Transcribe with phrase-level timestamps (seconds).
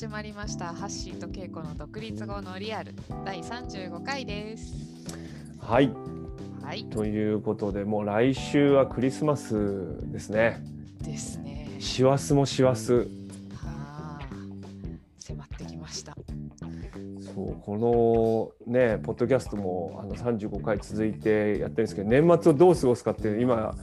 [0.00, 0.68] 始まりました。
[0.68, 2.94] ハッシーとケイコの独立後のリアル。
[3.22, 4.72] 第35回です。
[5.60, 5.92] はい。
[6.62, 6.86] はい。
[6.86, 10.62] ということでもう来週はクリスマスですね。
[11.02, 11.76] ですね。
[11.80, 12.92] 師走も師走。
[12.94, 13.04] は
[13.62, 14.20] あ。
[15.18, 16.16] 迫ってきました。
[17.34, 23.74] そうこのねポッドキャストもあの35回続いてやってるんですけど年末をどう過ごすかって今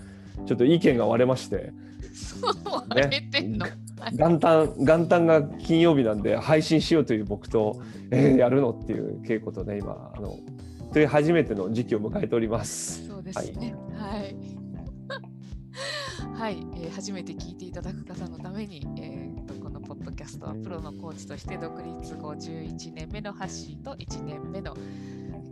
[0.48, 1.72] ちょっと意見が割れまして。
[2.18, 2.54] そう
[2.90, 10.38] 割れてんの、はい元旦元旦が金曜日なんで配信しようという僕と、えーやるのっていう稽古とね今あの
[10.94, 13.08] という初めての時期を迎えております。
[13.08, 14.36] そうですねはい
[16.34, 19.38] はい、えー初めて聞いていただく方のために、えー
[19.68, 24.76] このポッドキャストはプロのコーチとして独立後11年目のハッシーと1年目の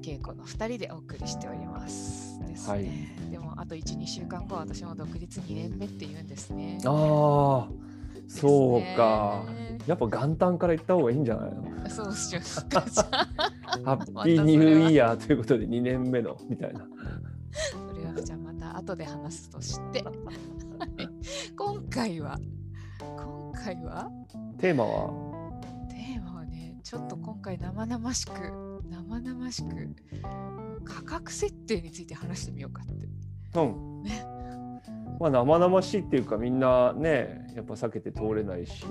[0.02, 2.40] 稽古の2人でお送りしております。
[2.48, 2.73] ですね。
[2.73, 6.77] はいでもあと1、2週間後私も独立2年目って言うんですね。
[6.85, 7.70] ああ
[8.27, 9.43] そうか
[9.87, 11.90] やっぱ元旦から行った方がいいんじゃないの？
[11.90, 12.84] そうしようか。
[12.90, 13.27] じゃあ
[13.84, 16.87] ハッピーニューイヤーということで2年目のみたいな。
[17.51, 20.01] それはじゃあまた後で話すとして。
[20.03, 20.15] はい
[21.57, 22.37] 今回は、
[22.99, 24.09] 今回は？
[24.59, 25.09] テーマは？
[25.90, 28.31] テーマはね、ちょっと今回生々しく、
[28.90, 29.96] 生々しく、
[30.84, 32.93] 価格設定について話してみようかって。
[33.59, 34.26] うんね。
[35.20, 38.86] まあ生々しいっていうかみんなねやっぱ避けて通れないし。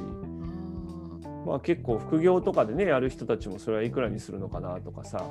[1.47, 5.25] まあ結構副業とかでねやる人たちもそれはいくらにするのかなとかさ。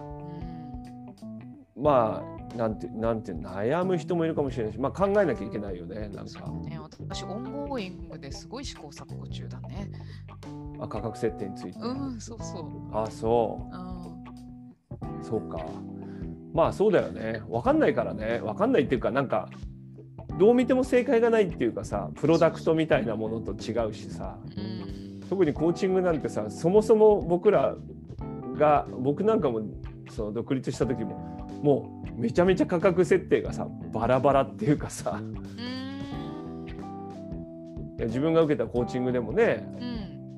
[1.75, 6.47] まあなんてなんて悩む人もいるかもしれないしまあ考えなきゃいけないよねなんか。
[6.69, 9.89] ね、私、オンゴーイングですごい試行錯誤中だね。
[10.79, 11.79] あ価格設定について。
[11.79, 12.95] うん、そうそう。
[12.95, 13.75] あそう。
[13.75, 15.19] ん。
[15.19, 15.65] うそうか。
[16.53, 17.41] まあそうだよね。
[17.49, 18.39] 分かんないからね。
[18.43, 19.49] 分かんないっていうかなんか
[20.37, 24.37] どう見ても正解がないっていうかさプロダクトみたいなものと違うしさ。
[24.57, 25.21] うん。
[25.29, 27.75] 特にコーチングなんてさそもそも僕ら
[28.57, 29.61] が僕なんかも
[30.11, 31.17] その独立した時も
[31.63, 35.19] もうめちゃめちゃ価格設定がさバラバラっていうかさ。
[35.19, 35.33] うん。
[37.97, 39.65] いや自分が受けたコーチングでもね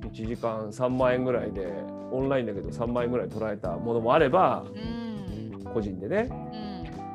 [0.04, 0.10] うん。
[0.10, 1.68] 1時間3万円ぐらいで
[2.12, 5.64] オンラインだけど3万円ぐらい捉えたものもあればうん。
[5.74, 6.30] 個人でね。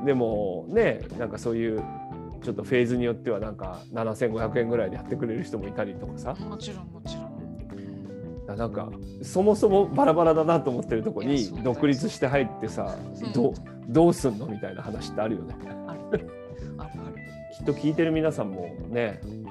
[0.01, 0.05] うん。
[0.07, 1.83] でもねなんかそういう
[2.43, 7.41] ちょっとフェーズによってはなんか7500円ぐらいでやってくれる人もいたりとかさもちろんもちろん。
[8.57, 8.91] なんか
[9.23, 13.55] そもそもバラバラだなと思ってるとこに独立して入ってさうんどう
[13.89, 15.55] どうすんのみたいな話ってあるよね。
[15.87, 16.31] あるある
[16.79, 16.91] ある。
[17.57, 19.45] きっと聞いてる皆さんもねうん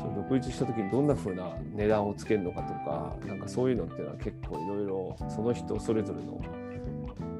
[0.00, 6.40] そう独立した時にどんな風な値段をつけるのかとかなんかそういうのっていうのは結構いろいろその人それぞれの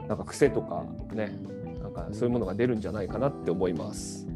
[0.09, 1.37] なんか癖とかね
[1.83, 4.27] なんかそういうものが出るんじゃないかなって思います。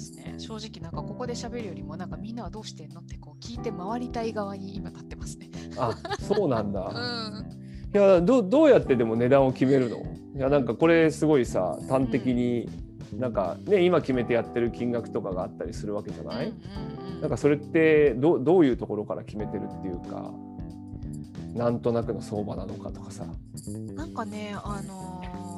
[0.00, 0.34] ますね。
[0.38, 5.50] 正直なんかここで喋るよりもなんかみんなはどうしてんのってこう聞いて回りたい側に今立ってますね。
[5.76, 6.80] あそうなんうだ。
[6.90, 7.60] ん。
[7.94, 9.96] いやどうどうやってでも値段を決めるの？
[10.36, 12.68] いやなんかこれすごいさ端的に
[13.18, 20.32] なんかね今決めてやってる金額とかがあったりするわけじゃない、うんうんなんかそれってどうどういうところから決めてるっていうか
[21.52, 23.24] なんとなくの相場なのかとかさ。
[23.68, 25.49] うんなんかねあのー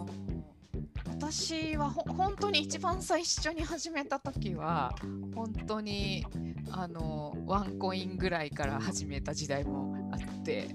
[1.23, 4.93] 私はほ本当に一番最初に始めた時は
[5.37, 6.27] 本当に
[6.73, 10.75] あのワンコインぐらいから始めた時代もあって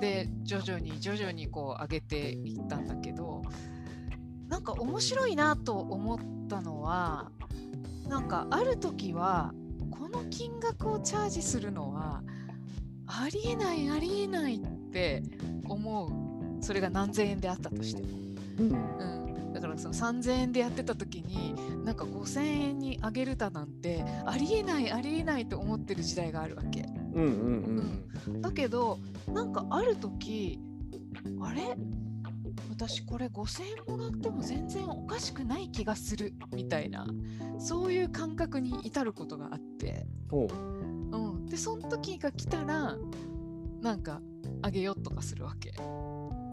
[0.00, 3.42] で徐々に徐々にこう上げていったんだけど
[4.48, 7.30] なんか面白いなと思ったのは
[8.08, 9.52] なんかある時は
[9.90, 12.22] この金額をチャージするのは
[13.06, 14.60] ありえないありえないっ
[14.90, 15.22] て
[15.68, 16.30] 思う。
[16.62, 18.08] それが何千円であったとしても。
[18.60, 19.09] うん、
[19.80, 21.54] その3000円でやってた時に
[21.84, 26.82] なんか5000円に上げるだなんてありえないありえないと思ってる時代があるわけ。
[27.14, 28.42] うんうんうん。
[28.42, 30.60] だけどなんかある時
[31.40, 31.76] あれ？
[32.68, 37.06] 私これ5000円もらっても全然おかしくない気がするみたいな
[37.58, 40.48] そういう感覚に至ることがあって、おう。
[41.12, 42.96] うん、でその時が来たら
[43.80, 44.20] なんか
[44.62, 45.72] あげようとかするわけ。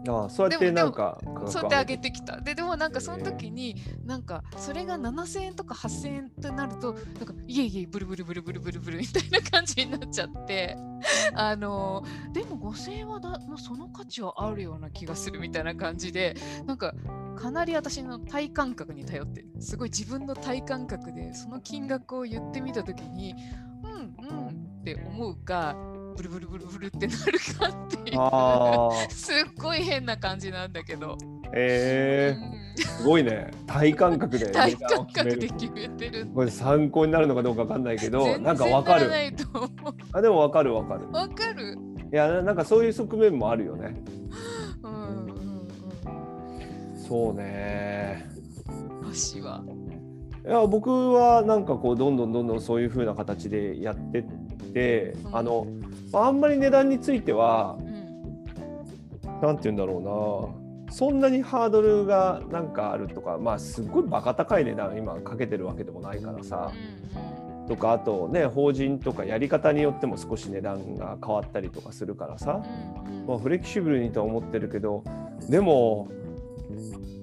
[0.06, 2.40] ああそうやってなんかそうやって上げてきた。
[2.40, 10.76] で、でもなんかその時に、なんかそれが7000円とか8000円となると、なんかいえいえ、ブルブルブルブルブルブルみたいな感じになっちゃって、
[11.34, 16.36] あのでも5000円はだ、まあその価値はあるような気がするみたいな感じで、
[16.66, 16.94] なんか
[17.36, 23.34] かなり私の体感覚に頼ってる、すごい自分の体感覚でその金額を言ってみた時に、
[23.82, 25.76] うんうんって思うか、
[26.18, 29.10] ブルブルブルブルってなるかっていう。
[29.14, 31.16] すっごい変な感じなんだけど、
[31.52, 33.52] えー、すごいね。
[33.68, 36.26] 体感覚で 体感覚で決めてる。
[36.34, 39.08] これ参考になるのかどうかわかんないけどなんかわかる。
[40.12, 41.08] あでもわかるわかる。
[41.12, 41.78] わかる。
[42.12, 43.94] いやななんかそういう側面もあるよね。
[44.82, 45.68] うんうんうん
[46.96, 48.28] そうね。
[49.34, 49.62] 橋は。
[50.44, 54.22] いや僕はなんかこうどんどんどんどんそういう風な形でやってっ
[54.72, 55.36] てうん。
[55.36, 57.98] あのまああんまり値段についてはうん
[59.42, 60.68] なんて言うんだろうな。
[60.90, 66.72] そんなにハードルがなんかあるとかまあすっごいバカ高い値段今かけてるわけでもないからさ。
[67.68, 72.64] とかあとね法人とかやり方によっても少し値段が変わったりとかするからさ、
[73.26, 75.04] まあ、フレキシブルにとは思ってるけど
[75.50, 76.08] でも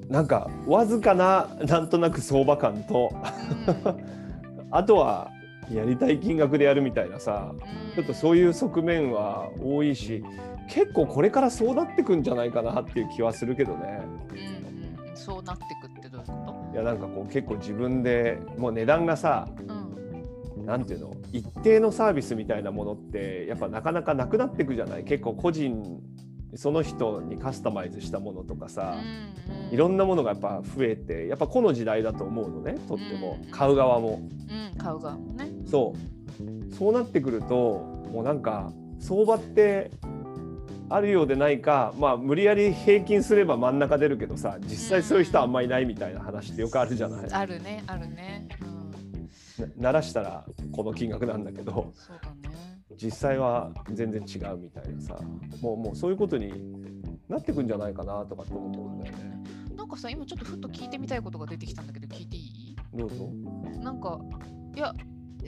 [0.07, 3.11] なんかわずかななんとなく相場感と。
[4.71, 5.31] あとは
[5.71, 7.53] やりたい金額でやるみたいなさ
[7.95, 10.23] ちょっとそういう側面は多いし
[10.69, 14.01] 結構これからそうなってくんじゃないかなっていう気はするけどね。
[14.31, 20.65] うんそうなってくってどういうこいやなんかこう結構自分でもう値段がさとうん。
[20.65, 21.15] なんていうの？
[21.31, 25.03] 一定のサービスみたいなものってやっぱなかなかなくなってくじゃない？
[25.03, 26.01] 結構個人
[26.55, 28.97] その人にカスタマイズしたものとかさ、
[29.49, 29.73] うんうん。
[29.73, 33.39] いろんなものがやっぱ増えてやっぱこの時代だと思うのねとっても。
[33.43, 33.51] うん。
[33.51, 34.19] 買う側も。
[34.21, 35.93] うん買う側もねそ
[36.71, 36.73] う。
[36.75, 37.79] そうなってくると
[38.11, 39.91] もうなんか相場って
[40.89, 47.31] あるようでないかまあ無理やり平均すれば真ん中出るけどさ実際そういう人はあんまりいないみたいな話ってよくあるじゃない。
[47.31, 48.47] あるねあるね。
[48.61, 49.65] うん。
[49.65, 51.93] な鳴らしたらこの金額なんだけど。
[51.95, 52.55] そうだね。
[52.97, 55.17] 実際は全然違うみたいなさ。
[55.61, 56.53] もうもうそういうことに
[57.29, 59.43] なってくんじゃないかなとかって思うんだよね。
[59.75, 62.75] なんかさ今ちょっとふっと聞いてみたいことが出てきたんだけど聞いていい？
[62.93, 63.29] どうぞ。
[63.81, 64.19] なんか
[64.75, 64.93] いや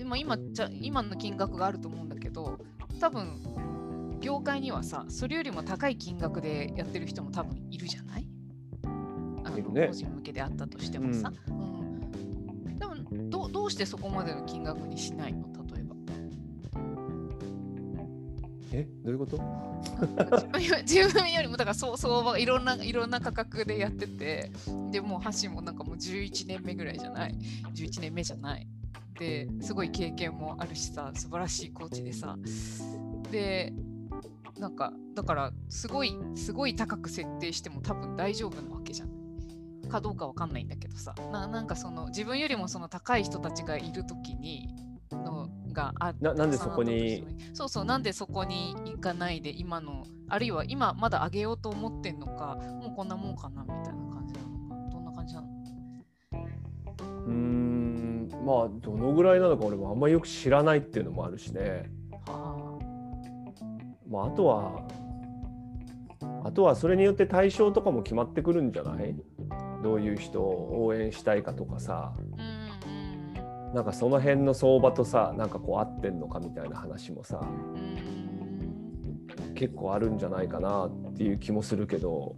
[0.06, 2.58] まあ今じゃ今の金額があると思うんだけど
[3.00, 8.28] 多分業界にはさそれよりも高い金額でやってる人も多分いるじゃない？
[9.44, 9.88] あのね。
[9.88, 12.80] 個人向けであったとしてもさ、うん。
[12.80, 12.96] でも
[13.30, 15.48] どうどうしてそこまでの金額にしないの？
[15.74, 15.96] 例えば。
[18.74, 18.88] え？
[19.04, 19.38] どういうこと？
[20.84, 24.52] 自分よりもだからそう相場がいろんないろんな価格でやってて
[24.92, 27.36] でもう箸もなんかもう11年目ぐらいじゃない
[27.74, 28.68] ？11年目じゃない？
[29.18, 32.38] ですごい経験もあるしさ素晴らしいコーチでさ。
[33.32, 33.74] で
[34.60, 39.10] なんかだからすごいすごい高く設定しても多分大丈夫なわけじゃん。
[39.90, 41.14] かどうかわかんないんだけどさ。
[41.32, 44.68] ななんかその自分よりもその高い人たちがいる時に
[45.12, 47.24] のがあななんでそこに
[47.54, 53.84] そうそうなんでそこに行かないで今のあるいは今まだ上げようと思ってんのかもうこんなもんかなみたいな
[54.14, 54.76] 感じなのか。
[54.92, 55.48] どんな感じなの？
[57.28, 57.77] うーん
[58.48, 61.92] まあどのぐらいなのか俺もあんまりよく知らないっていうのもあるしね。
[62.26, 62.80] は
[64.10, 64.88] まあ、あとは
[66.46, 69.14] あとはそれによって対象とかも決まってくるんじゃない？
[69.84, 72.14] どういう人を応援したいかとかさ。
[72.16, 73.76] あうん。
[73.76, 77.50] なんかその辺の相場とさなんかこう合ってんのかみたいな話もさうん。
[77.50, 77.54] う
[77.84, 82.36] ん結構あるんじゃないかなっていう気もするけど。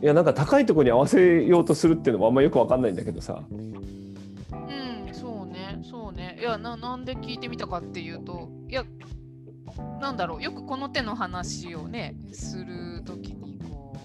[0.00, 3.42] いやなんか高いところに合わせようとするっていうのもあんまよくわかんないんだけどさ
[6.42, 8.84] いやななんで聞いてみたかっていうといや
[10.00, 13.96] なんだろうよくこの手の話をねするときにこ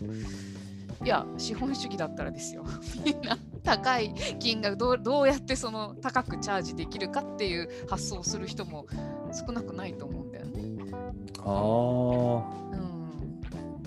[1.01, 2.63] ういや資本主義だったらですよ。
[3.03, 8.85] みんな高い金額どうどうやってその高くチャージできるかっていう発想をする人も
[9.33, 10.61] 少なくないと思うんだよね。
[11.39, 11.49] あ
[12.71, 12.86] うん、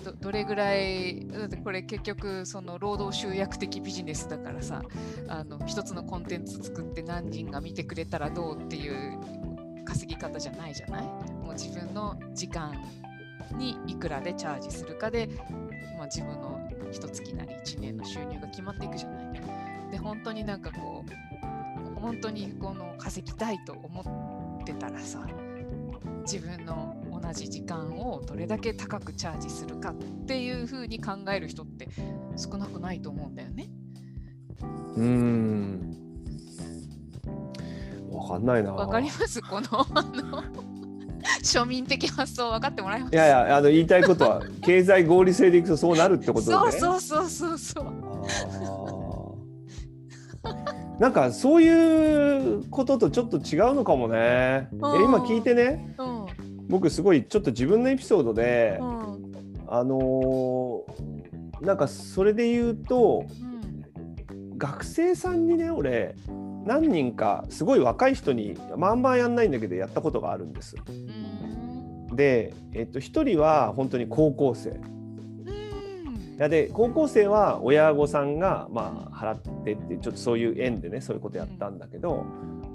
[0.04, 4.82] どどれぐらいだってこれ結局その労働集約的ビジネスだからさ
[5.28, 9.18] あの一つのコンテンツ作って何人が見てくれたらどうっていう
[9.84, 11.02] 稼ぎ方じゃないじゃない？
[11.02, 12.72] もう自分の時間
[13.56, 15.28] にいくらでチャージするかで、
[15.98, 16.60] まあ、自分の
[16.92, 19.40] 一月なり1年の収入が決まっていくじゃない？
[19.90, 21.04] で本当になんかこ
[21.96, 25.26] う本当にこの稼ぎたいと思ってたらさ
[26.22, 29.94] 自分の同じ時間をどれだけ高くチャージするかっ
[30.26, 31.88] ていうふうに考える人って
[32.36, 33.68] 少なくないと思うんだよね。
[34.60, 35.96] ーうーん。
[38.10, 38.72] わかんないな。
[38.72, 39.40] わかります？
[39.42, 40.42] このあの
[41.42, 43.12] 庶民的発想分かってもらえます？
[43.14, 46.72] いやいやあの言いたいことは 経済合理性でいくとそうなるってことだね。
[46.72, 47.84] そうそうそうそう。
[50.98, 54.16] なんかそういうこととちょっと違うのかもね。
[54.18, 54.80] えうん。
[55.04, 55.94] 今聞いてね。
[55.98, 56.19] うん
[56.70, 59.34] 僕すごいちょっと自分のエピソードで、うん
[59.68, 61.20] あのー
[61.60, 66.14] なんかそれで言うとうん学生さんにね俺
[66.64, 70.76] 何人かすごい若い人にまあまやんないんだけどやったことがあるんです。
[70.88, 71.30] うん
[72.14, 74.80] で、えっと、1人は本当に高校生。
[76.38, 82.24] やで高校生は親御さんがまあ払ってってちょっとそういう縁でねそういうことやったんだけど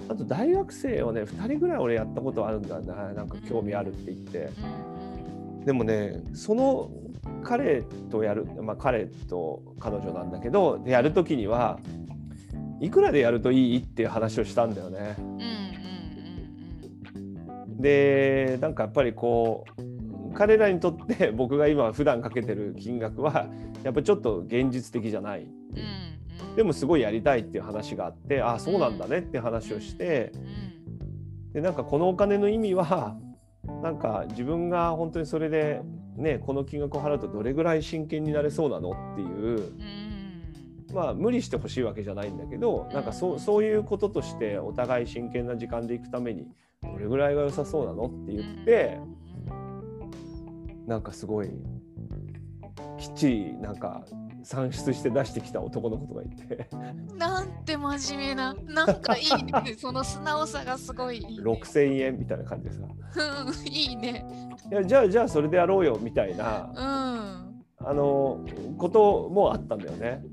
[0.07, 4.49] あと大学生をね2人ぐらい俺やったことあるんだななんか興味あるって言って
[5.65, 6.91] でもねその
[7.43, 11.79] 彼とやる、まあ、彼と彼女なんだけどやる時には
[12.79, 15.15] いくらでやるといいっていう話をしたんだよね。
[17.79, 23.47] でなんかやっぱりこう彼らにとって僕が今普段かけてる金額は
[23.83, 25.43] やっぱちょっと現実的じゃない。
[25.43, 25.45] う
[26.55, 33.15] でもすごいやりたいっていう話があってああそうなんだねって話をしてうんでなんかこのお金の意味は
[33.81, 35.81] なんか自分が本当にそれで
[36.17, 40.05] ねこの金額を払うとどれぐらい真剣になれそうなのっていううん。
[40.93, 46.47] まあ無理してほしいわけじゃないんだけどなんかそうそういうこととしてお互い真剣な時間で行くために
[46.81, 48.99] どれぐらいが良さそうなのって言って
[50.87, 51.49] なんかすごい
[52.97, 54.05] きっちりなんか
[54.45, 56.67] 算出して出してきた男の子とかいて。
[57.17, 59.73] なんて真面目ななんかいいね。
[59.77, 62.81] その素直さがすごいいい、ね、6,000円みたいな感じでさ。
[63.47, 64.25] うんいいね。
[64.71, 66.71] いやじゃあじゃあそれでやろうよみたいな。
[66.75, 67.87] うん。
[67.87, 68.39] あの
[68.77, 70.23] こともあったんだよね。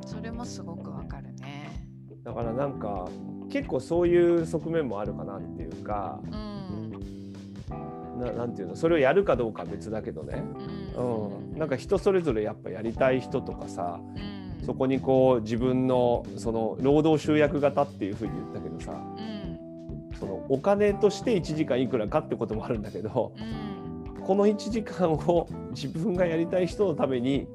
[0.00, 1.86] うんそれもすごくわかるね。
[2.24, 3.06] だからなんか
[3.50, 6.20] 結構そういう側面もあるかなっていうか。
[6.24, 6.57] うん
[8.18, 10.42] ななんていうのそれをやるかどうかは別だけどね、
[10.96, 11.28] うん。
[11.52, 14.66] うん、なんか人それぞれやっぱやりたい人とかさうん。
[14.66, 20.18] そこにこう自分のその労働集約型っていうふうに言ったけどさうん。
[20.18, 24.22] そのお金として1時間いくらかってこともあるんだけどうん。
[24.22, 27.46] この1時間を自分がやりたい人のために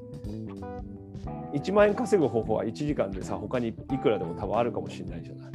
[1.54, 5.52] 1万円稼ぐ方法は1時間でさ他にいくらでも多分あるかもしれないじゃない。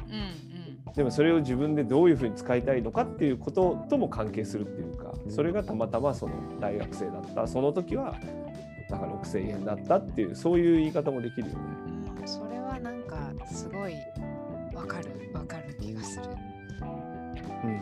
[0.89, 7.47] うんでもそれを自分でどういうふうに使いたいのかっていうこととも関係するっていうかそれがたまたまその大学生だった。
[7.47, 8.15] その時は
[8.89, 11.61] なんか6,000円だったっていうそういう言い方もできるよね。
[12.19, 12.27] うん。
[12.27, 13.93] それはなんかすごい
[14.73, 15.09] わかる。
[15.33, 16.25] わかる気がする、
[17.63, 17.69] うん。
[17.69, 17.73] う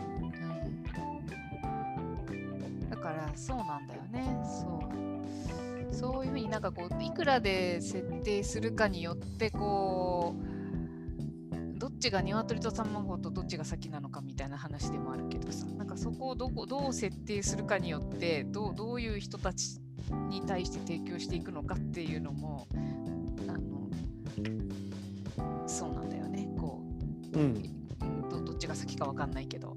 [2.86, 4.38] ん、だからそうなんだよね。
[4.44, 5.94] そう。
[5.94, 10.57] そういうふうになんかこういくらで設定するかによってこうど
[11.98, 19.80] っちが鶏と卵とどっちが先なのかみたいな話でもあるけどさなんかそこをどこどう設定するかによってどうどういう人たち
[20.30, 22.68] に対して提供していくのかっていうのも
[23.48, 23.88] あの
[25.66, 26.48] そうなんだよね。
[26.56, 26.80] こ
[27.32, 27.44] うん、う
[28.02, 28.28] うん。
[28.28, 29.76] どどっちが先かわかんないけど、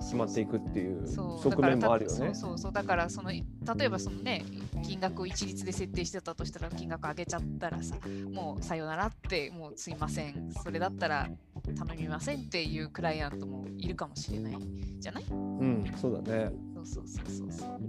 [0.00, 2.16] 決まっていくっていう側面もあるよね。
[2.16, 2.72] そうそうそう。
[2.72, 3.44] だからその例
[3.80, 4.44] えばそのね
[4.82, 7.96] 金額を一律で設定してたとしたら金額上げちゃったらさ
[8.32, 10.52] もうさよならってもうすいません。
[10.64, 11.28] それだったら
[11.64, 14.58] 頼みませんっていうクライアントもいるかもしれない
[14.98, 15.24] じゃない？
[15.30, 16.50] うん、そうだね。
[16.74, 17.80] そうそうそうそうそう。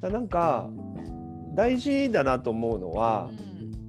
[0.00, 0.68] だなんか
[1.54, 3.30] 大事だなと思うのは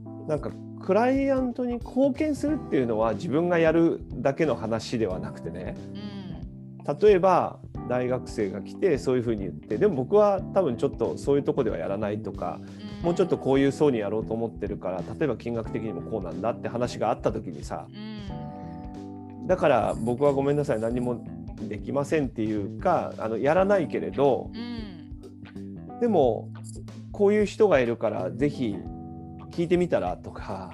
[0.08, 0.28] うん。
[0.28, 0.52] なんか
[0.82, 5.76] クライアントに貢献するっていうのは自分がやるだけの話ではなくてね。
[5.96, 6.13] うん
[7.02, 12.60] 例えば大学生が来てそういうふうに言ってでも僕は多分ちょっとそういうとこではやらないとか
[13.02, 19.48] もうちょっとこういう層にやろうと思ってるから例えば金額的にもこうなんだって話があった時にさうん。
[19.48, 21.26] だから僕はごめんなさい何も
[21.62, 26.00] できませんっていうかあのやらないけれどうん。
[26.00, 26.50] でも
[27.12, 28.76] こういう人がいるからぜひ
[29.52, 30.74] 聞いてみたらとか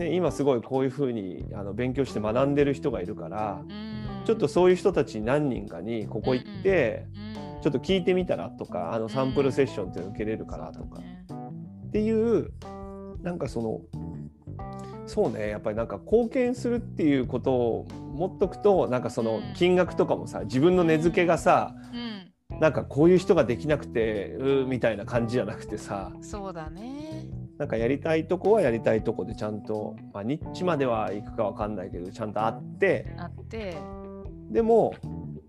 [0.00, 3.62] ね、今すごいこういうふうにあの勉強して学んでる人がいるから
[4.24, 11.00] ちょっとそういう人たち何人かにここ行ってうんちょっと聞いてみたらとかあのサンプルセッションっていうの受けれるからとか。
[11.88, 12.52] っていう
[13.22, 13.80] なんかその
[15.06, 22.30] そうねやっぱりなんか貢献するっていうことを持っとくとなんかその金額とかもさ自分の値付けがさうん。
[22.58, 27.26] なんかこういう人ができなくてうーみたいな感じじゃなくてさそうだね。
[27.58, 33.76] なんかやりたいとこはやりたいとこでちゃんと、まあ、ニッチまでは行くかわかんないけどちゃんとあってあって
[34.50, 34.94] でも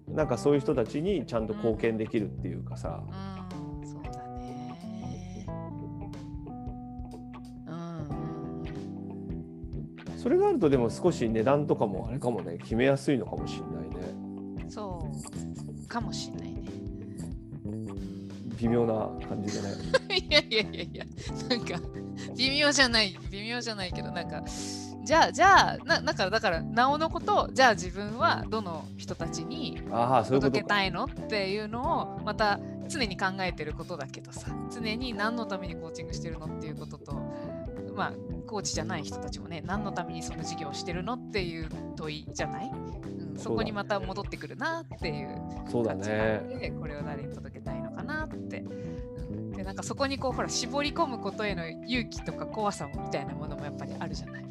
[0.08, 3.04] なんかそういう人たちにちゃんと貢献できるっていうかさ。
[3.08, 5.46] うんそうだね
[7.68, 8.08] うん
[10.18, 13.96] それがあるとでも少し値段とかもあれかもね決めやすいのかもしれないね。
[14.64, 14.68] う。
[14.68, 15.10] んそ
[15.84, 15.88] う。
[15.88, 16.62] かもしんないね。
[18.58, 19.74] 微妙な感じでね。
[20.30, 21.06] いやいやいやいや
[21.50, 21.80] なんか
[22.38, 24.44] 微妙じゃない微妙じゃないけどなんか
[25.04, 29.82] じゃあじゃあなだからだからなおのことじゃあ自分はどの人たちに。
[30.24, 37.14] 届けたいのっていうのをまた常に考えてることだけどさ常に何のためにコーチングしてるのっていうことと
[37.96, 38.14] まあ
[38.48, 45.38] コーチじゃない人たちもね何のためにその事業をしてるのっていう問いじゃない、うん、そこにまた戻ってくるなっていう
[45.70, 46.58] そうだ感じなのね。
[46.60, 48.64] でこれを誰に届けたいのかなって、う
[49.32, 54.46] ん、でなんかそこにこうほら絞り込むことへの勇気とか怖さもみたいなものもやっぱりあるじゃない、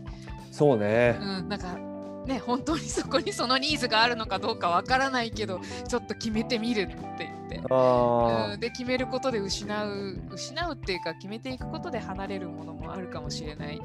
[0.51, 1.19] そうね。
[1.21, 1.79] うん、なんか
[2.27, 7.41] ね本当にそこにそのニーズがあるのかどうかわからないけどちょっと決めてみるって言って。
[7.69, 13.81] あうん、で決めることで失う失うっていうか決めていくことで離れるものもあるかもしれない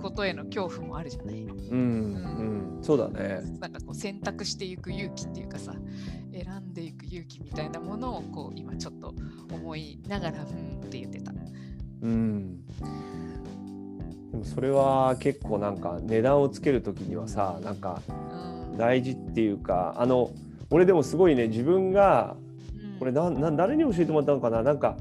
[0.00, 1.78] ことへの恐怖もあるじゃないーうん
[2.78, 5.74] うんそうだねなんかこう選択していく勇気っていうかさ
[6.32, 9.14] 選んでいく勇気みたいなものをこう今ちょっと
[9.50, 11.32] 思いながらうんって言ってた。
[12.02, 12.60] うん
[14.36, 18.76] でもそれは結構なんか値段をつける時にはさなんかうん。
[18.78, 20.30] 大事っていうかあの
[20.68, 22.36] 俺でもすごいね自分が
[22.74, 22.98] うん。
[22.98, 24.96] これなんなん誰に教えてもらったのかななんか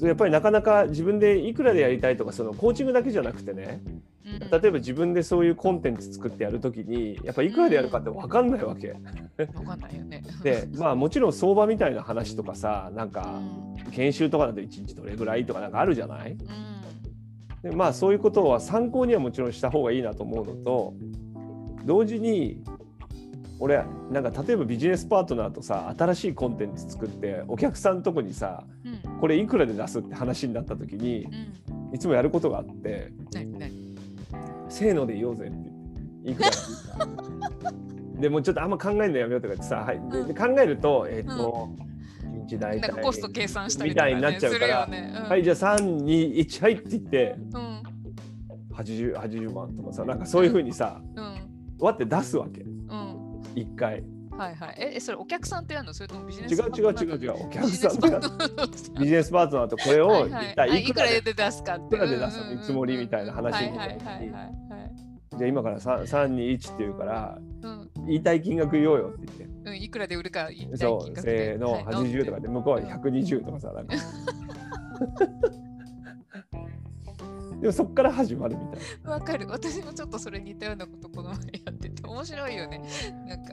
[0.00, 3.82] やっぱりなかなか自分でいくらでやりたいとかそのコーチングだけじゃなくてね
[4.24, 4.38] うん。
[4.62, 8.92] 例えば自分でそういうコンテンツ作ってやるときにやっぱいくらでやるかって分かんないわけ。
[8.92, 10.22] わかんないよね。
[10.42, 13.76] でまあもちろん相場みたいな話とかさなんうかん。
[13.92, 16.32] 研修とかだと1日どれぐらいとかなんかあるじゃない？
[16.32, 16.79] うん
[17.62, 20.94] でまあそういうことは参考にはもちろんした方がいいなと思うのと
[21.84, 22.62] 同時に
[23.58, 29.20] 俺なんか例えばビジネスパートナーとさ新しいコンテンツ作ってお客さんのとこにさうん。
[29.20, 31.94] これいくらで出すって話になった時にうん。
[31.94, 33.70] いつもやることがあって何何
[34.68, 36.58] 「せーので言おうぜ」っていくらって
[36.98, 37.58] 言っ
[38.14, 41.89] たで もうちょっとあんま考えるのやめようとか言ってさ、はい、でで考えるとえっ、と、1
[42.50, 45.28] 日大体コスト計算したりみたいになっちゃうからねうん。
[45.28, 47.82] はいじゃあ321はいって言ってうん。
[48.74, 51.36] 80 80万とかさなんかそういうふうにさうん。
[51.78, 52.60] わって出すわけ。
[52.60, 53.40] うん。
[53.54, 54.04] 1回。
[54.30, 54.74] はいはい。
[54.78, 55.94] え、えそれお客さんとやるの？
[55.94, 57.46] それともビジネ違うスパートナー違う違う違う。
[57.46, 58.20] お客さんとや
[58.98, 61.96] ビジネスパートナーとこれを一体あいくらで出すかって。
[61.96, 62.54] いくらで出すの？
[62.54, 63.76] 見積もりみたいな話に。
[63.76, 64.92] はないった時にはいはいはいはい。
[65.38, 67.90] じゃあ今から3 321っていうからうん。
[68.06, 73.94] 言いたい金額言おうよって言ってうん、いくらで売るか言いたいそう金額せーのはい80とかで向こうは120とかさなんか
[77.60, 79.10] でもそっから始まるみたいな。
[79.12, 79.46] わかる。
[79.48, 82.80] 私もちょっとそれ似たようなことこの前やってて面白いよね。
[83.28, 83.52] なんか。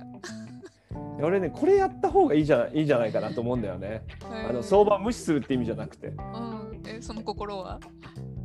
[1.19, 4.03] 俺ねこれやった方がいいじゃいいじゃないかなと思うんだよね。
[4.49, 6.81] あの相場無視するって意味じゃなくてうん。
[6.85, 7.79] え、その心は？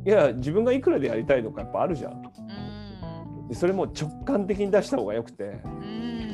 [0.05, 2.11] いや自分がいくらでやりたいとかやっぱあるじゃん。
[2.11, 3.47] うん。
[3.47, 6.32] でそれも直感的に出した方がよくてうん。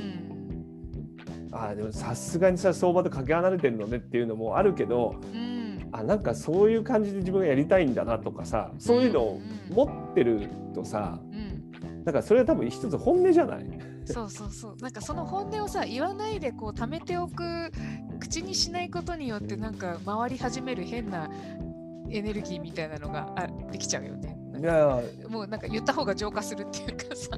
[1.51, 5.89] ああでもさすがにさ相場とかけ離れてるのねっていうのもあるけどうん。
[5.91, 12.03] あなんかそういう感じで自分がやりたいんだなとかさそういうのを持ってるとさうん。
[12.03, 13.65] なんかそれは多分一つ本音じゃない？
[14.05, 14.75] そうそうそう。
[14.81, 17.71] なんかその本音をさ、言わないでこう貯めておく、
[18.19, 21.29] 口にしないことによってなんか回り始める変な
[22.09, 24.35] エネルギーみたいなのがあできちゃうよね。
[24.59, 27.37] いやもうなんか言った方が浄化するっていうかさ。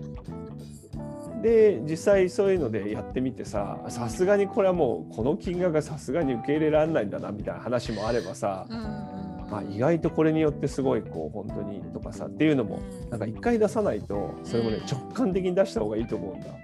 [1.41, 16.47] で実際そういうのでやってみてささすがにこれはもうこの金額がさすがに受け入れられないんだなみたいな話もあればさ、うんまあ、意外とこれによってすごいこう本当にとかさっていうのもなんか一回出さないとそれもねうん直感的に出した方がいいと思うんだ。
[16.47, 16.59] なる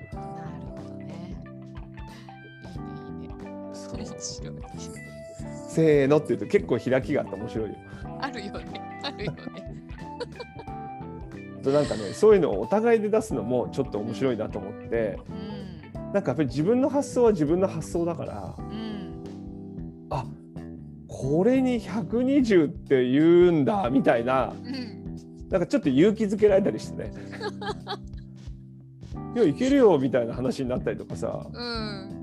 [0.61, 1.35] ほどね。
[2.79, 3.35] いいねいいね。
[3.73, 3.97] そ。
[5.75, 7.75] せーのって言うと結構開きがあって面白いよ。
[8.21, 8.81] あるよね。
[9.03, 9.37] あるよね。
[11.67, 15.19] となんかねそういうのをお互いで出すのもちょっと面白いなと思って
[15.93, 16.13] うん。
[16.13, 19.23] なんかやっぱり自分の発想は自分の発想だからうん。
[20.09, 20.23] あ
[21.07, 25.49] これに120って言うんだみたいなうん。
[25.49, 27.11] なんかちょっと勇気づけられたりしてね
[29.35, 32.13] いやいけるよみたいな話になったりとかさうん。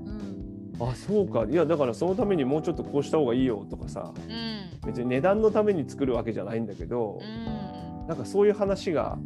[0.79, 4.87] あそうかいやだからそのためにもうちょっとこうした方がいいよとかさうん。
[4.87, 7.64] 別に値段のために作るわけじゃないんだけどうん。
[8.07, 9.17] なんかそういう話が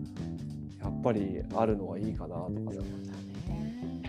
[0.82, 2.78] やっぱりあるのはいいかなとかね。
[3.50, 4.04] うん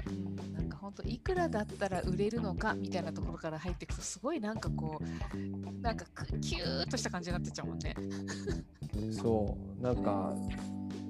[0.55, 7.95] なんか本当いくらだったら売れるのかみたいなところから入っていくとすごいなんかこうなんかくキューッとした感じになってっちゃうもんね。
[9.11, 10.35] そうなんか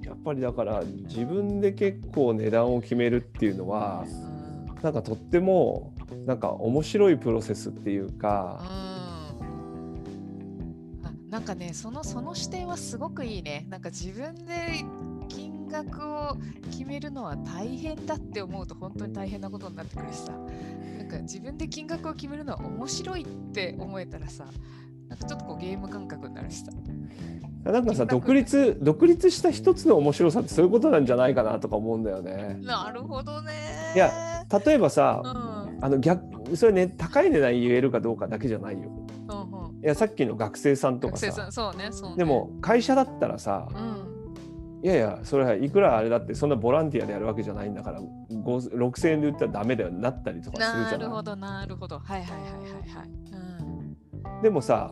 [0.03, 4.51] やっぱりだから自分で結構値段を決めるっていうのはうん。
[4.81, 5.93] なんかとっても
[6.25, 8.90] なんか面白いプロセスっていうか、うんあ
[11.31, 13.65] なんかねそのその視点はすごくいいね。
[13.69, 14.83] なんか自分で
[15.29, 16.35] 金額を
[16.69, 20.33] 決めるのは大変だって思うと本当に大変なことになってくるしさ。
[20.33, 24.45] なんか自分で金額を決めるのは面白いって思えたらさ
[25.07, 26.71] なんかちょっとこうゲーム感覚になるしさ。
[27.63, 32.57] なんかさ独立独立した一つの面白さってそういうことなんじゃないかなとか思うんだよね。
[32.61, 33.53] なるほどね。
[33.95, 35.83] いや例えばさ、うん。
[35.83, 38.89] あの逆それね高い値段言えるかどうかだけじゃないよ。
[39.29, 39.40] うんうん
[39.83, 41.27] いやさっきの学生さんとかさ。
[41.27, 42.17] 学生さんそうねそうね。
[42.17, 44.83] でも会社だったらさうん。
[44.83, 48.01] いやいやそれはいくらあれだってそんなボランティアでやるわけじゃないんだから
[48.43, 50.97] ご6000円で売ったらダメだよなったりとかするじゃない？
[50.99, 51.99] なるほどなるほど。
[51.99, 52.61] はいはいはいはい
[52.97, 53.09] はい。
[54.33, 54.41] うん。
[54.41, 54.89] でもさ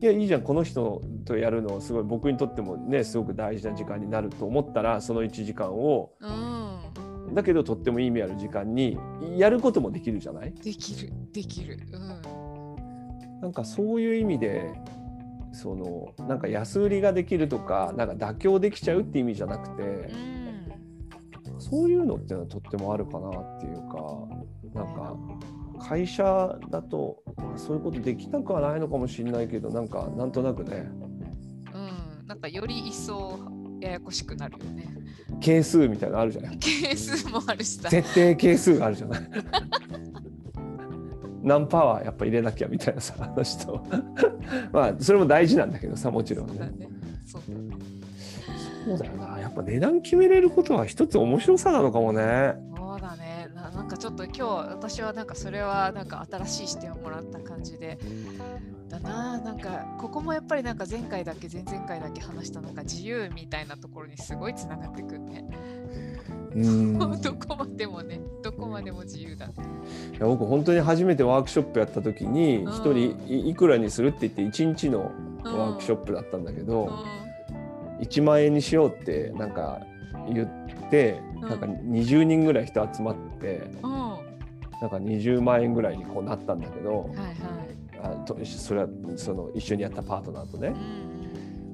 [0.00, 7.34] いやいいじゃんこの人とやるのすごい僕にとってもねすごく大事な時間になると思ったらその1時間をうん。
[7.34, 8.96] だけどとっても意味ある時間に
[9.36, 10.52] やることもできるじゃない？
[10.52, 11.78] できるできる。
[11.92, 12.43] うん
[13.44, 14.72] なんかそういう意味で
[15.52, 23.82] そのなんか安売りができるとかなんか妥協できちゃうって意味じゃなくてうんそういうのっていうのはとってもあるかなっていうか
[24.72, 25.14] なんか
[25.78, 30.88] 会社だとまあそういうことできなくはないのかもしれないけどなんかなんとなくね。
[31.74, 32.26] うん。
[32.26, 33.38] なんかより一層
[33.80, 34.88] ややこしくなるよね。
[35.40, 36.58] 係数みたいなのあるじゃない。
[36.58, 37.90] 係数もあるしさ。
[37.90, 39.30] 設定係数があるじゃない
[41.44, 43.84] 何パワーやっぱ入れなきゃみたいなさ話と
[44.72, 46.72] まあそれも大事なんだけどさもちろんね。
[47.26, 47.38] そ
[48.94, 49.38] うだよな。
[49.40, 52.54] やっぱ値段決めれることは一つ面白さなのかもね。
[52.76, 53.48] そうだね。
[53.54, 57.98] ななんかちょっと今日私はなんかそれはなんか新しい視点をもらった感じで。
[58.88, 65.44] だななんかここもやっぱりなんか前回だけ前々回だけ話したなんか自由みたいなところにすごいつながってくるね。
[65.48, 66.23] うん
[66.54, 69.48] どこまでもねどこまでも自由だ。
[69.48, 69.54] ね
[70.12, 72.72] いや僕本当に初めてワークショップやった時にうん。
[72.72, 75.10] 一人いいくらにするって言って1日の
[75.44, 75.58] うん。
[75.58, 77.04] ワークショップだったんだけうどん。
[78.00, 79.80] 1万円にしようってなんか
[80.32, 81.48] 言ってうん。
[81.48, 83.62] なんか20人ぐらい人集まって
[84.80, 87.36] なんか20万円ぐらいにこうなったんだけどいはい。
[88.02, 90.68] あとそれはその一緒にやったパートナーとね。
[90.68, 91.14] うん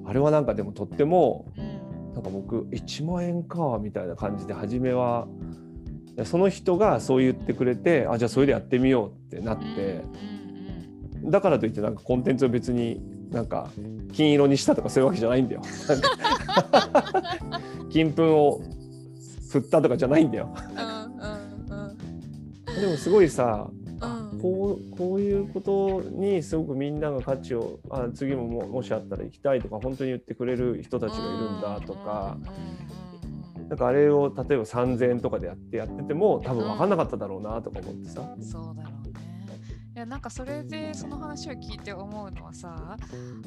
[0.07, 1.70] あれはなんかでもとってもうんうん
[2.15, 5.27] なんか僕1万円かみたいな感じで初めは
[6.25, 10.03] その人がそう言ってくれてあじゃあそれでやってみようってなって
[11.23, 13.71] うんだからといってなんかコンテンツを別になんか
[14.13, 15.63] 金色にしたとかそういうわけじゃないんだよ。
[17.91, 18.61] 金粉を
[19.51, 20.53] 振ったとかじゃないんだよ。
[22.81, 23.80] でもすごいさうん
[24.43, 38.35] こうこういうことにすごくみんなが価値をあ次もももしあったら行きたいとか本当に言ってくれる人たちがいるんだとかうんうんうんうんなんかあれを例えば3,000円とかでやってやってても多分分かんなかっただろうなとか思ってさ。
[38.41, 39.21] そうだろうね。
[39.95, 42.97] いやなんかそれでその話を聞いて思うのはさ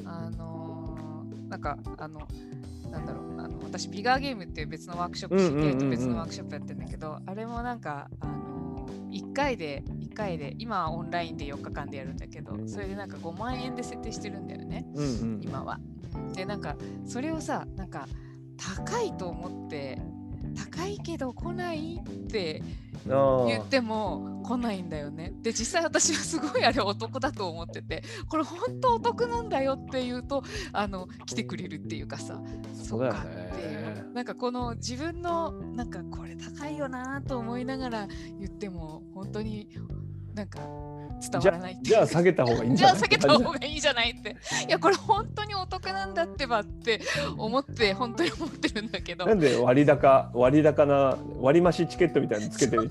[0.04, 2.26] あのーなんかあの
[2.90, 15.80] なんだろうあの私ビガーゲームっていう別のワークショップ、うんうんうんうん CK と別のワークショップやってるんだけどあれもなんかあの1回で1回で今はオンラインで4日間でやるんだけどそれでなんか5万円で設定してるんだよねうんうん今は。
[16.34, 18.06] でなんかそれをさなんか
[18.56, 20.00] 高いと思って
[20.54, 22.62] 高いけど来ないって
[23.10, 25.32] あ言っても来ないんだよね。
[25.42, 32.40] で実際私はすごいあれお得だと思っててこれ本当お得なんだよって言うとあの来てくれるっていうかさ
[32.72, 34.12] そうかっていねう。
[34.14, 38.06] なんかこの自分のなんかこれ高いよなと思いながら
[38.38, 39.68] 言っても本当に
[40.34, 40.58] なんか
[41.20, 42.98] 伝わらないじゃあ下げた方がいいんじゃない？
[42.98, 44.36] じゃあ下げた方がいいじゃないって。
[44.68, 47.00] いやこれ本当にお得なんだってばって
[47.36, 49.24] 思って本当に思ってるんだけど。
[49.26, 52.90] なんで割高割高な割増チケットみたいなのつけてる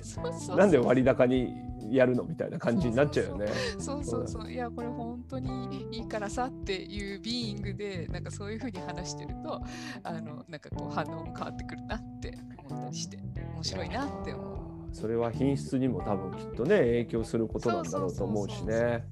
[0.56, 1.53] なんで割高に
[1.91, 3.47] やるのみたいな感じになっちゃうよね。
[3.77, 9.62] そうそうそういやこれ本当にいいからさっていうビーイングでなんかそういうふうに話してると
[10.03, 12.38] あのなんかこう反応も変わってくるなって
[12.69, 13.17] 思ったりして
[13.53, 14.83] 面白いなって思う。
[14.93, 19.03] それは品質にも多分きっとね影響することなんだろうと思うしね。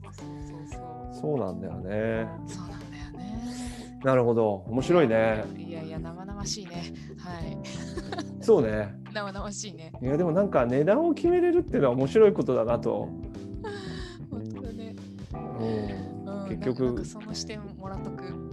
[1.11, 2.27] そうなんだよね。
[2.47, 3.99] そうなんだよね。
[4.03, 5.43] なるほど面白いね。
[5.57, 6.93] いやいや生々しいね。
[7.17, 7.57] はい。
[8.39, 8.95] そうね。
[9.11, 9.91] 生々しいね。
[10.01, 13.09] いやでもなんか値段を決めれるっていうのは面白いことだなと。
[14.29, 14.95] 本当だね。
[15.33, 18.23] うん、うん、結局その視点もらっとく。
[18.23, 18.51] うん。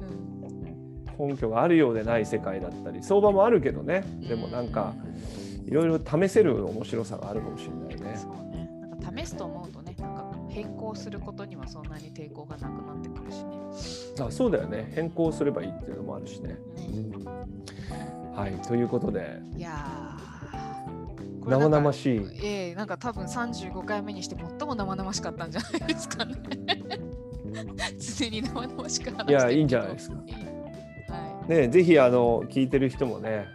[1.19, 4.95] 根拠があるようでない世界だったり相場もあるけどねでもなんか
[5.69, 8.17] いろいろ試せる面白さがあるかもしれないね。
[8.17, 8.69] そうね。
[8.81, 13.59] なんか試すと思うとね、なんか変更することにはそんなに抵抗がなくなってくるしね。
[14.27, 16.57] あそうだよね変更すればいいっていうのもあるしね。
[18.35, 20.17] はいということでいや
[21.45, 26.35] 生々しいええなんか多分35回目にして最も生々しかったんじゃないですかね。
[27.99, 31.51] 常に生々しく話していやいいんじゃないですかいいはい。
[31.51, 33.47] ねぜひあの聞いてる人もね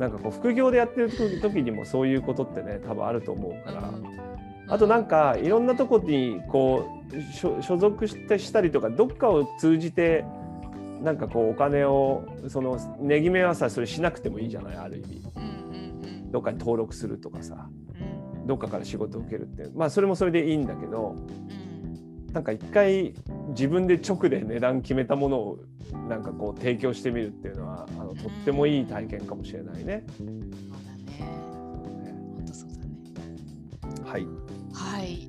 [0.00, 1.10] なんかこう副業でやってる
[1.42, 3.88] 時にもそういうことってね多分あると思うから。
[3.90, 4.20] うん。
[4.66, 10.24] あとなんかいろんなとこにこう所所属してしたりとかどっかを通じて
[11.02, 15.22] なんかこうお金をその値決めはさそれしなくてもいいじゃないある意味。
[15.36, 17.68] うんうんどっかに登録するとかさ。
[18.40, 18.46] うん。
[18.46, 21.14] どっかから仕事を受けるってまあそれもそれでいいんだけど。
[21.52, 21.59] うん
[22.32, 23.14] なんか一回
[23.48, 25.58] 自分で直で値段決めたものを
[26.08, 30.04] なんかこう提供してみるっていうのはあのとってもいい体験かもしれないね。
[30.16, 31.34] そうだね。
[32.36, 34.10] 本当そうだね。
[34.10, 34.26] はい
[34.72, 35.28] はい。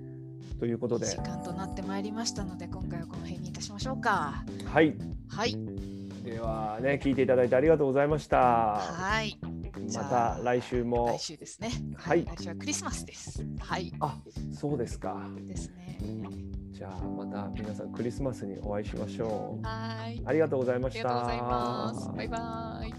[0.60, 4.44] ということで時間となってまいりましたので今回はこの辺にいたしましょうか。
[4.66, 4.96] はい
[5.28, 5.58] はい。
[6.24, 8.38] ではね聞いていただいてありがとうございました。
[8.38, 9.40] はい。
[9.96, 11.72] また来週も来週ですね。
[11.96, 13.44] はい来週はクリスマスです。
[13.60, 13.92] はい。
[14.00, 14.20] あ
[14.54, 15.98] そうですかですね。
[16.82, 20.20] じゃあまた皆さんクリスマスにお会いしましょうはい。
[20.26, 22.10] ありがとうございまあしたりがとうございます。
[22.18, 22.94] バイバイ。